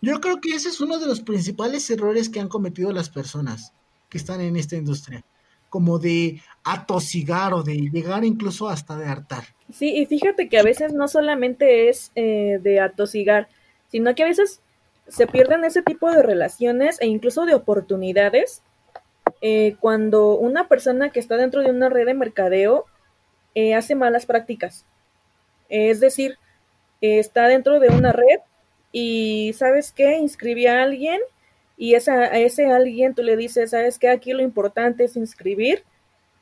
[0.00, 3.72] Yo creo que ese es uno de los principales errores que han cometido las personas
[4.08, 5.24] que están en esta industria,
[5.68, 9.44] como de atosigar o de llegar incluso hasta de hartar.
[9.72, 13.48] Sí, y fíjate que a veces no solamente es eh, de atosigar,
[13.88, 14.60] sino que a veces
[15.08, 18.62] se pierden ese tipo de relaciones e incluso de oportunidades
[19.40, 22.86] eh, cuando una persona que está dentro de una red de mercadeo
[23.54, 24.84] eh, hace malas prácticas.
[25.68, 26.38] es decir,
[27.00, 28.40] está dentro de una red
[28.98, 30.16] y ¿sabes qué?
[30.16, 31.20] Inscribí a alguien
[31.76, 34.08] y a ese alguien tú le dices, ¿sabes qué?
[34.08, 35.84] Aquí lo importante es inscribir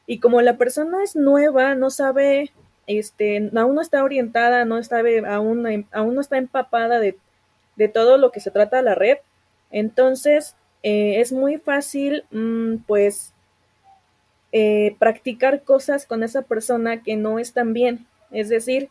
[0.06, 2.52] y como la persona es nueva, no sabe,
[2.86, 7.18] este, aún no está orientada, no sabe, aún, aún no está empapada de,
[7.74, 9.18] de todo lo que se trata la red,
[9.72, 13.34] entonces eh, es muy fácil, mm, pues,
[14.52, 18.06] eh, practicar cosas con esa persona que no están bien.
[18.30, 18.90] Es decir,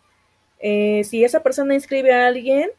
[0.60, 2.70] eh, si esa persona inscribe a alguien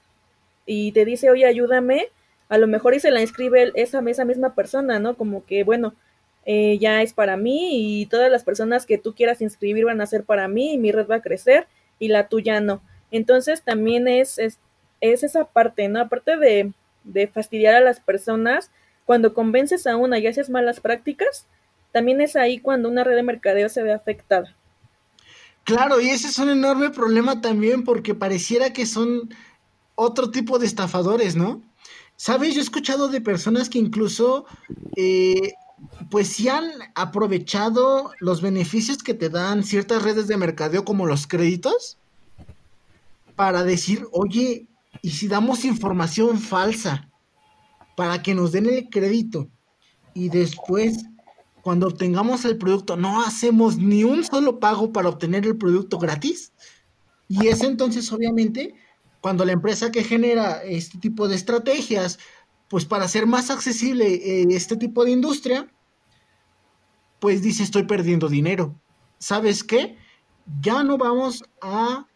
[0.67, 2.09] y te dice, oye, ayúdame,
[2.49, 5.17] a lo mejor y se la inscribe esa, esa misma persona, ¿no?
[5.17, 5.95] Como que, bueno,
[6.47, 10.07] eh, ya es para mí y todas las personas que tú quieras inscribir van a
[10.07, 11.67] ser para mí y mi red va a crecer
[11.99, 12.83] y la tuya no.
[13.11, 14.59] Entonces también es, es,
[15.01, 16.01] esa parte, ¿no?
[16.01, 16.73] Aparte de,
[17.05, 18.71] de fastidiar a las personas,
[19.05, 21.47] cuando convences a una y haces malas prácticas,
[21.93, 24.55] también es ahí cuando una red de mercadeo se ve afectada.
[25.65, 29.31] Claro, y ese es un enorme problema también porque pareciera que son
[29.95, 31.63] otro tipo de estafadores, ¿no?
[32.17, 34.47] Sabes, yo he escuchado de personas que incluso,
[34.97, 35.53] eh,
[36.11, 41.27] pues sí han aprovechado los beneficios que te dan ciertas redes de mercadeo como los
[41.27, 41.99] créditos
[43.37, 44.69] para decir, oye,
[45.03, 47.09] ¿y si damos información falsa
[47.97, 49.49] para que nos den el crédito
[50.15, 51.05] y después
[51.63, 56.53] cuando obtengamos el producto no hacemos ni un solo pago para obtener el producto gratis?
[57.29, 58.75] Y es entonces obviamente
[59.25, 62.19] cuando la empresa que genera este tipo de estrategias,
[62.69, 65.67] pues para hacer más accesible eh, este tipo de industria,
[67.21, 68.79] pues dice estoy perdiendo dinero.
[69.17, 69.97] ¿Sabes qué?
[70.61, 72.07] Ya no vamos a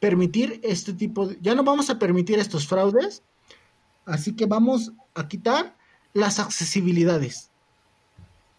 [0.00, 3.22] permitir este tipo de, ya no vamos a permitir estos fraudes,
[4.06, 5.76] así que vamos a quitar
[6.14, 7.50] las accesibilidades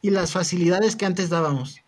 [0.04, 1.82] y las facilidades que antes dábamos.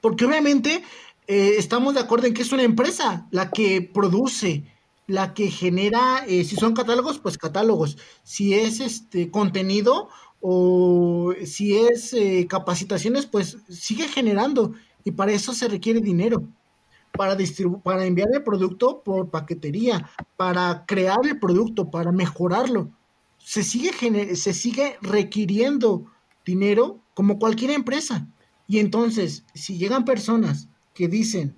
[0.00, 0.82] Porque obviamente
[1.28, 4.64] eh, estamos de acuerdo en que es una empresa la que produce,
[5.08, 10.08] la que genera, eh, si son catálogos, pues catálogos, si es este contenido
[10.40, 16.44] o si es eh, capacitaciones, pues sigue generando y para eso se requiere dinero.
[17.12, 17.36] Para,
[17.82, 22.90] para enviar el producto por paquetería, para crear el producto, para mejorarlo.
[23.38, 26.04] Se sigue, se sigue requiriendo
[26.44, 28.28] dinero como cualquier empresa.
[28.68, 31.54] Y entonces, si llegan personas que dicen,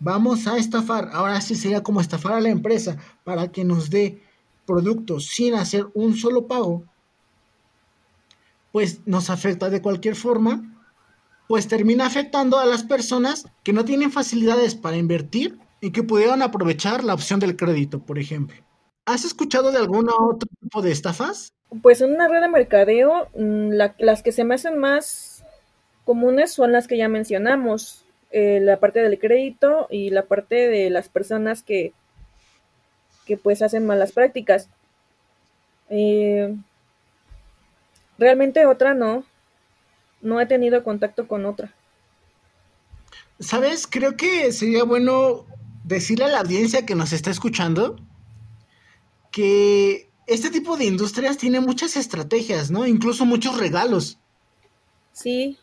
[0.00, 4.22] vamos a estafar, ahora sí sería como estafar a la empresa para que nos dé
[4.66, 6.84] productos sin hacer un solo pago,
[8.72, 10.74] pues nos afecta de cualquier forma,
[11.48, 16.42] pues termina afectando a las personas que no tienen facilidades para invertir y que pudieran
[16.42, 18.56] aprovechar la opción del crédito, por ejemplo.
[19.04, 21.52] ¿Has escuchado de algún otro tipo de estafas?
[21.82, 25.44] Pues en una red de mercadeo, mm, las que se me hacen más
[26.04, 30.90] comunes son las que ya mencionamos, eh, la parte del crédito y la parte de
[30.90, 31.92] las personas que,
[33.24, 34.68] que pues hacen malas prácticas.
[35.90, 36.54] Eh,
[38.18, 39.24] realmente otra no,
[40.20, 41.72] no he tenido contacto con otra.
[43.40, 43.86] ¿Sabes?
[43.86, 45.46] Creo que sería bueno
[45.84, 47.96] decirle a la audiencia que nos está escuchando
[49.30, 52.86] que este tipo de industrias tiene muchas estrategias, ¿no?
[52.86, 54.18] Incluso muchos regalos.
[55.12, 55.56] Sí.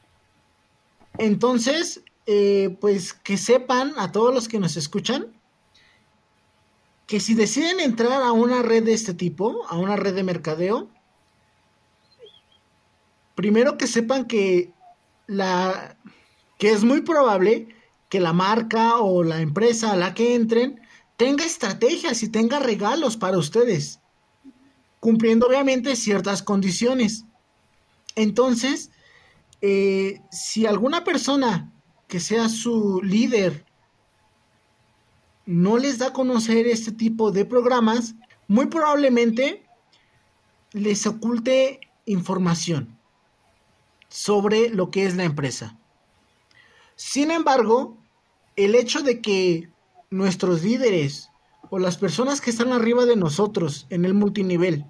[1.17, 5.33] Entonces, eh, pues que sepan a todos los que nos escuchan
[7.05, 10.89] que si deciden entrar a una red de este tipo, a una red de mercadeo,
[13.35, 14.73] primero que sepan que
[15.27, 15.97] la
[16.57, 17.67] que es muy probable
[18.09, 20.79] que la marca o la empresa a la que entren
[21.17, 23.99] tenga estrategias y tenga regalos para ustedes,
[24.99, 27.25] cumpliendo obviamente ciertas condiciones.
[28.15, 28.91] Entonces,
[29.61, 31.71] eh, si alguna persona
[32.07, 33.65] que sea su líder
[35.45, 38.15] no les da a conocer este tipo de programas,
[38.47, 39.63] muy probablemente
[40.71, 42.97] les oculte información
[44.09, 45.77] sobre lo que es la empresa.
[46.95, 47.97] Sin embargo,
[48.55, 49.69] el hecho de que
[50.09, 51.29] nuestros líderes
[51.69, 54.85] o las personas que están arriba de nosotros en el multinivel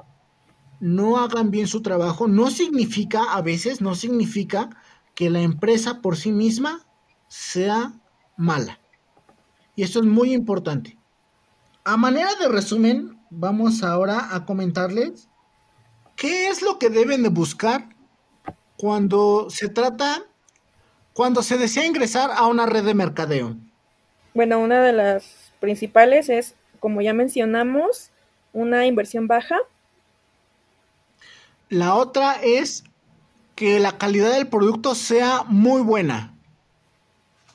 [0.79, 4.69] no hagan bien su trabajo, no significa, a veces, no significa
[5.15, 6.85] que la empresa por sí misma
[7.27, 7.93] sea
[8.37, 8.79] mala.
[9.75, 10.97] Y esto es muy importante.
[11.83, 15.27] A manera de resumen, vamos ahora a comentarles
[16.15, 17.89] qué es lo que deben de buscar
[18.77, 20.23] cuando se trata,
[21.13, 23.55] cuando se desea ingresar a una red de mercadeo.
[24.33, 28.11] Bueno, una de las principales es, como ya mencionamos,
[28.53, 29.57] una inversión baja.
[31.69, 32.83] La otra es
[33.55, 36.34] que la calidad del producto sea muy buena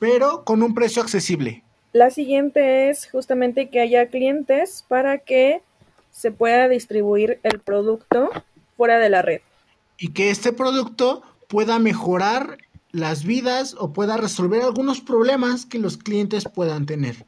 [0.01, 1.63] pero con un precio accesible.
[1.93, 5.61] La siguiente es justamente que haya clientes para que
[6.09, 8.31] se pueda distribuir el producto
[8.75, 9.41] fuera de la red.
[9.99, 12.57] Y que este producto pueda mejorar
[12.91, 17.27] las vidas o pueda resolver algunos problemas que los clientes puedan tener.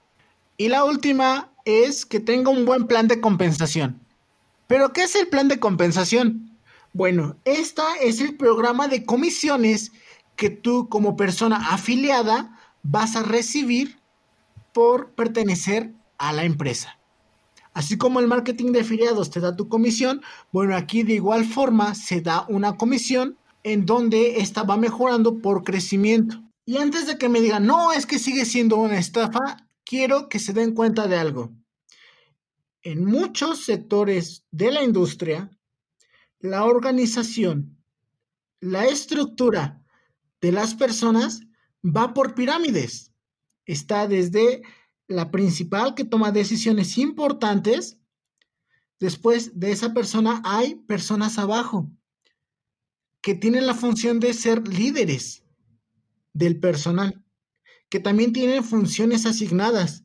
[0.57, 3.99] Y la última es que tenga un buen plan de compensación.
[4.65, 6.57] ¿Pero qué es el plan de compensación?
[6.91, 9.91] Bueno, esta es el programa de comisiones
[10.35, 13.99] que tú como persona afiliada vas a recibir
[14.73, 16.99] por pertenecer a la empresa.
[17.73, 20.21] Así como el marketing de afiliados te da tu comisión,
[20.51, 25.63] bueno, aquí de igual forma se da una comisión en donde esta va mejorando por
[25.63, 26.43] crecimiento.
[26.65, 30.39] Y antes de que me digan, no, es que sigue siendo una estafa, quiero que
[30.39, 31.51] se den cuenta de algo.
[32.83, 35.49] En muchos sectores de la industria,
[36.39, 37.77] la organización,
[38.59, 39.81] la estructura
[40.41, 41.41] de las personas
[41.83, 43.13] va por pirámides.
[43.65, 44.63] Está desde
[45.07, 47.99] la principal que toma decisiones importantes.
[48.99, 51.91] Después de esa persona hay personas abajo
[53.21, 55.43] que tienen la función de ser líderes
[56.33, 57.23] del personal,
[57.89, 60.03] que también tienen funciones asignadas.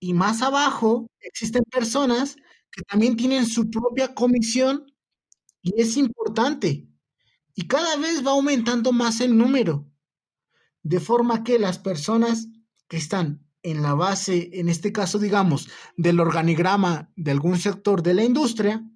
[0.00, 2.36] Y más abajo existen personas
[2.70, 4.92] que también tienen su propia comisión
[5.62, 6.86] y es importante.
[7.54, 9.90] Y cada vez va aumentando más el número,
[10.88, 12.48] de forma que las personas
[12.88, 15.68] que están en la base, en este caso digamos,
[15.98, 18.90] del organigrama de algún sector de la industria,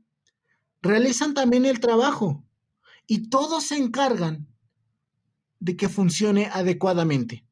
[0.80, 2.46] realizan también el trabajo
[3.06, 4.48] y todos se encargan
[5.60, 7.44] de que funcione adecuadamente.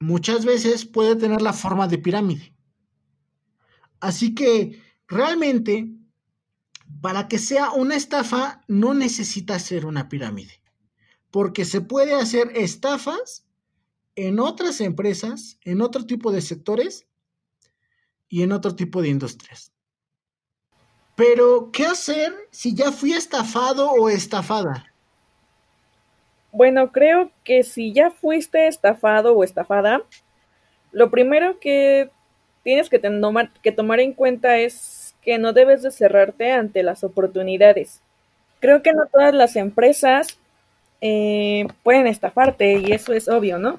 [0.00, 2.54] Muchas veces puede tener la forma de pirámide.
[4.00, 5.92] Así que realmente,
[7.02, 10.62] para que sea una estafa, no necesita ser una pirámide.
[11.30, 13.44] Porque se puede hacer estafas
[14.16, 17.06] en otras empresas, en otro tipo de sectores
[18.28, 19.72] y en otro tipo de industrias.
[21.14, 24.86] Pero, ¿qué hacer si ya fui estafado o estafada?
[26.52, 30.02] Bueno, creo que si ya fuiste estafado o estafada,
[30.92, 32.10] lo primero que
[32.62, 37.04] tienes que tomar, que tomar en cuenta es que no debes de cerrarte ante las
[37.04, 38.00] oportunidades.
[38.60, 40.37] Creo que no todas las empresas
[41.00, 43.78] eh, pueden estafarte y eso es obvio, ¿no?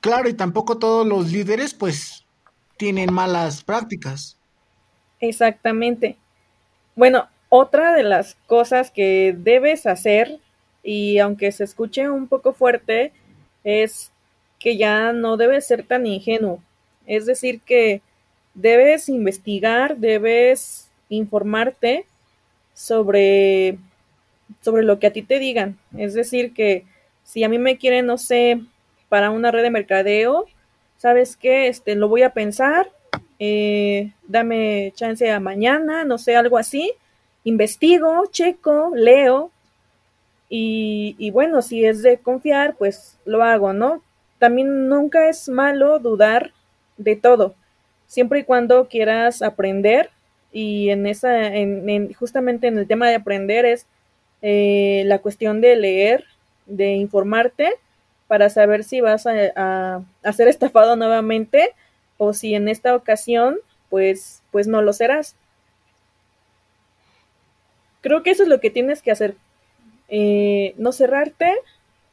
[0.00, 2.24] Claro, y tampoco todos los líderes pues
[2.76, 4.38] tienen malas prácticas.
[5.20, 6.16] Exactamente.
[6.96, 10.40] Bueno, otra de las cosas que debes hacer,
[10.82, 13.12] y aunque se escuche un poco fuerte,
[13.64, 14.12] es
[14.58, 16.62] que ya no debes ser tan ingenuo.
[17.06, 18.02] Es decir, que
[18.54, 22.06] debes investigar, debes informarte
[22.72, 23.78] sobre,
[24.60, 25.78] sobre lo que a ti te digan.
[25.96, 26.84] Es decir, que
[27.24, 28.60] si a mí me quieren, no sé,
[29.08, 30.46] para una red de mercadeo,
[30.96, 31.68] ¿sabes qué?
[31.68, 32.90] Este, lo voy a pensar,
[33.38, 36.92] eh, dame chance a mañana, no sé, algo así.
[37.44, 39.50] Investigo, checo, leo
[40.48, 44.02] y, y bueno, si es de confiar, pues lo hago, ¿no?
[44.38, 46.52] También nunca es malo dudar
[46.96, 47.54] de todo,
[48.06, 50.10] siempre y cuando quieras aprender
[50.52, 53.86] y en esa, en, justamente en el tema de aprender es
[54.42, 56.24] eh, la cuestión de leer,
[56.66, 57.74] de informarte
[58.28, 61.74] para saber si vas a, a, ser estafado nuevamente
[62.16, 65.34] o si en esta ocasión pues, pues no lo serás.
[68.00, 69.34] Creo que eso es lo que tienes que hacer.
[70.08, 71.54] Eh, no cerrarte,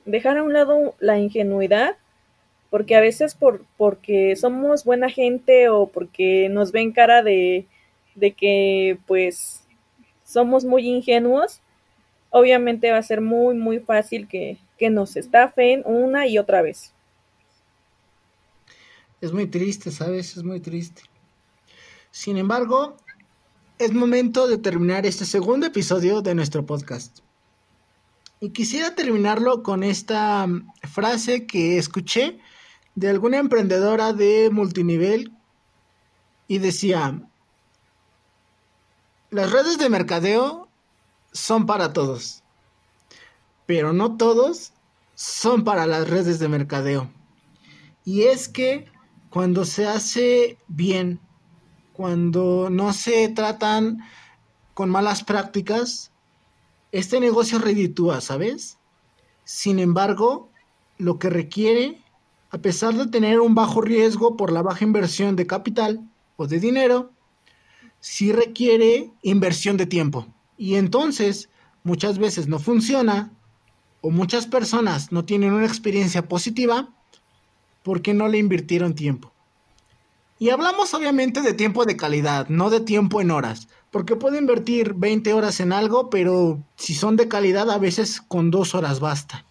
[0.06, 1.96] dejar a un lado la ingenuidad,
[2.70, 7.66] porque a veces por, porque somos buena gente o porque nos ven cara de,
[8.16, 9.64] de que pues
[10.26, 11.62] somos muy ingenuos,
[12.38, 16.94] obviamente va a ser muy, muy fácil que, que nos estafen una y otra vez.
[19.20, 20.38] Es muy triste, ¿sabes?
[20.38, 21.02] Es muy triste.
[22.12, 22.98] Sin embargo,
[23.80, 27.20] es momento de terminar este segundo episodio de nuestro podcast.
[28.40, 32.40] Y quisiera terminarlo con esta mm, frase que escuché
[32.96, 35.32] de alguna emprendedora de multinivel
[36.48, 37.22] y decía,
[39.30, 40.67] las redes de mercadeo
[41.38, 42.44] son para todos,
[43.66, 44.74] pero no todos
[45.16, 47.10] son para las redes de mercadeo.
[48.04, 48.86] Y es que
[49.30, 51.20] cuando se hace bien,
[51.94, 54.00] cuando no se tratan
[54.74, 56.12] con malas prácticas,
[56.92, 58.78] este negocio reditúa, ¿sabes?
[59.44, 60.50] Sin embargo,
[60.98, 62.02] lo que requiere,
[62.50, 66.60] a pesar de tener un bajo riesgo por la baja inversión de capital o de
[66.60, 67.12] dinero,
[68.00, 70.28] sí requiere inversión de tiempo.
[70.58, 71.50] Y entonces,
[71.84, 73.32] muchas veces no funciona
[74.02, 76.90] o muchas personas no tienen una experiencia positiva
[77.84, 79.32] porque no le invirtieron tiempo.
[80.40, 84.94] Y hablamos obviamente de tiempo de calidad, no de tiempo en horas, porque puedo invertir
[84.94, 89.47] 20 horas en algo, pero si son de calidad a veces con dos horas basta.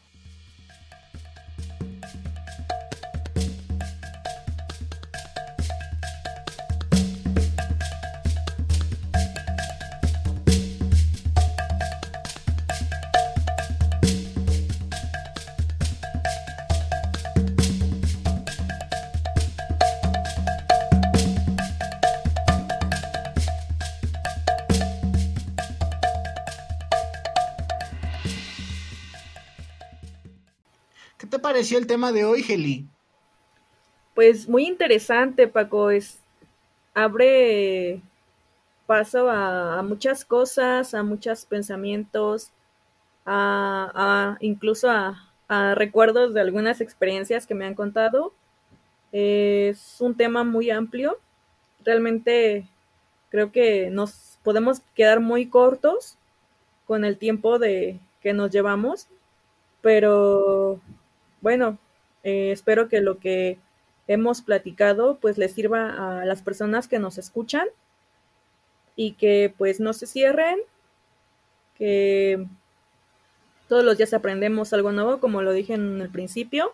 [31.74, 32.86] El tema de hoy, Geli?
[34.14, 35.90] Pues muy interesante, Paco.
[35.90, 36.18] Es,
[36.94, 38.00] abre
[38.86, 42.50] paso a, muchas cosas, a muchos pensamientos,
[43.26, 45.22] a, incluso a,
[45.74, 48.32] recuerdos de algunas experiencias que me han contado.
[49.12, 51.18] Es un tema muy amplio.
[51.84, 52.66] Realmente
[53.30, 56.16] creo que nos podemos quedar muy cortos
[56.86, 59.08] con el tiempo de que nos llevamos,
[59.82, 60.80] pero
[61.46, 61.78] bueno,
[62.24, 63.56] eh, espero que lo que
[64.08, 67.68] hemos platicado pues les sirva a las personas que nos escuchan
[68.96, 70.58] y que pues no se cierren,
[71.78, 72.44] que
[73.68, 76.72] todos los días aprendemos algo nuevo, como lo dije en el principio.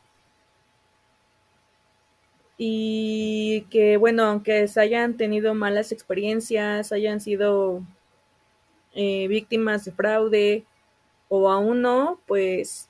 [2.56, 7.82] Y que bueno, aunque se hayan tenido malas experiencias, hayan sido
[8.94, 10.64] eh, víctimas de fraude
[11.28, 12.88] o aún no, pues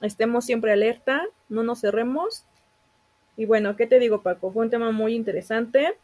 [0.00, 2.44] estemos siempre alerta, no nos cerremos.
[3.36, 4.52] Y bueno, ¿qué te digo Paco?
[4.52, 5.94] Fue un tema muy interesante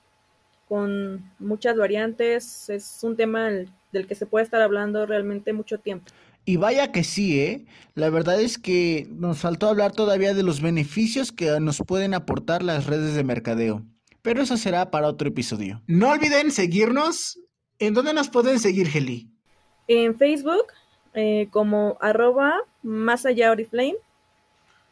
[0.68, 2.68] con muchas variantes.
[2.68, 3.50] Es un tema
[3.92, 6.06] del que se puede estar hablando realmente mucho tiempo.
[6.44, 7.66] Y vaya que sí, ¿eh?
[7.94, 12.62] La verdad es que nos faltó hablar todavía de los beneficios que nos pueden aportar
[12.62, 13.84] las redes de mercadeo.
[14.22, 15.82] Pero eso será para otro episodio.
[15.86, 17.38] No olviden seguirnos.
[17.78, 19.30] ¿En dónde nos pueden seguir, Geli?
[19.86, 20.66] En Facebook,
[21.14, 23.96] eh, como arroba más allá Oriflame.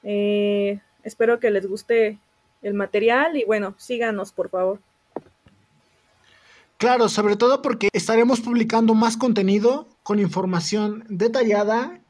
[0.02, 2.18] Eh, espero que les guste
[2.62, 4.80] el material y bueno, síganos por favor.
[6.76, 12.00] Claro, sobre todo porque estaremos publicando más contenido con información detallada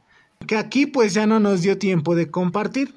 [0.47, 2.95] que aquí pues ya no nos dio tiempo de compartir.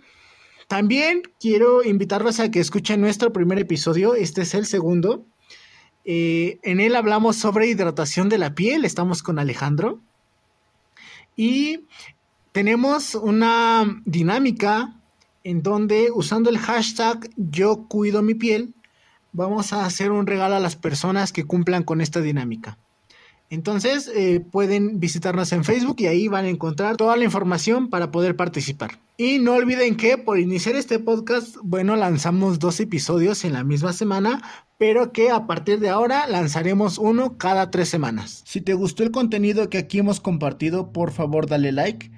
[0.68, 5.26] También quiero invitarlos a que escuchen nuestro primer episodio, este es el segundo.
[6.06, 10.00] Eh, en él hablamos sobre hidratación de la piel, estamos con Alejandro.
[11.42, 11.88] Y
[12.52, 14.94] tenemos una dinámica
[15.44, 18.76] en donde usando el hashtag yo cuido mi piel,
[19.32, 22.78] vamos a hacer un regalo a las personas que cumplan con esta dinámica.
[23.50, 28.12] Entonces eh, pueden visitarnos en Facebook y ahí van a encontrar toda la información para
[28.12, 29.00] poder participar.
[29.18, 33.94] Y no olviden que por iniciar este podcast, bueno, lanzamos dos episodios en la misma
[33.94, 34.44] semana,
[34.82, 38.42] pero que a partir de ahora lanzaremos uno cada tres semanas.
[38.48, 42.10] Si te gustó el contenido que aquí hemos compartido, por favor dale like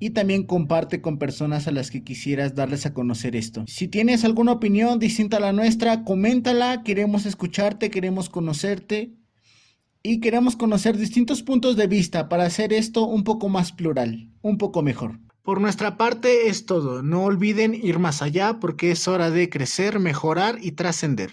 [0.00, 3.62] y también comparte con personas a las que quisieras darles a conocer esto.
[3.68, 9.14] Si tienes alguna opinión distinta a la nuestra, coméntala, queremos escucharte, queremos conocerte
[10.02, 14.58] y queremos conocer distintos puntos de vista para hacer esto un poco más plural, un
[14.58, 15.20] poco mejor.
[15.42, 20.00] Por nuestra parte es todo, no olviden ir más allá porque es hora de crecer,
[20.00, 21.30] mejorar y trascender.